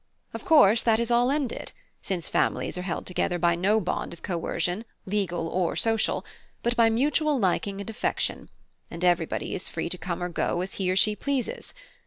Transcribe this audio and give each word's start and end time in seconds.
Of 0.33 0.43
course 0.43 0.81
that 0.81 0.99
is 0.99 1.11
all 1.11 1.29
ended, 1.29 1.73
since 2.01 2.27
families 2.27 2.75
are 2.75 2.81
held 2.81 3.05
together 3.05 3.37
by 3.37 3.53
no 3.53 3.79
bond 3.79 4.13
of 4.15 4.23
coercion, 4.23 4.83
legal 5.05 5.47
or 5.47 5.75
social, 5.75 6.25
but 6.63 6.75
by 6.75 6.89
mutual 6.89 7.37
liking 7.37 7.79
and 7.79 7.87
affection, 7.87 8.49
and 8.89 9.03
everybody 9.03 9.53
is 9.53 9.69
free 9.69 9.89
to 9.89 9.99
come 9.99 10.23
or 10.23 10.29
go 10.29 10.61
as 10.61 10.73
he 10.81 10.89
or 10.89 10.95
she 10.95 11.15
pleases. 11.15 11.75